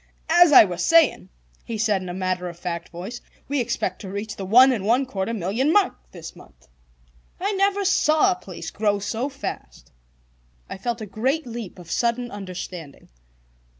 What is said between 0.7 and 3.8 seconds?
saying," he said in a matter of fact voice, "we